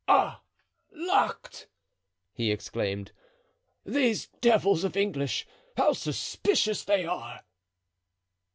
[0.07, 0.41] "Ah!
[0.91, 1.67] locked!"
[2.33, 3.11] he exclaimed;
[3.85, 5.45] "these devils of English,
[5.77, 7.41] how suspicious they are!"